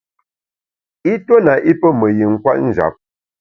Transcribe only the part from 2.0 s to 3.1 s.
yin kwet njap.